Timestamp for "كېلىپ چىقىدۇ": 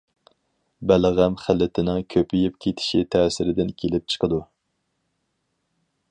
3.83-4.41